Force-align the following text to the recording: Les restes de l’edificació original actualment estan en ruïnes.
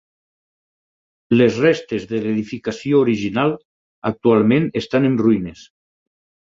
Les 1.41 1.59
restes 1.65 2.07
de 2.13 2.23
l’edificació 2.25 3.05
original 3.07 3.57
actualment 4.13 4.71
estan 4.83 5.11
en 5.13 5.25
ruïnes. 5.27 5.67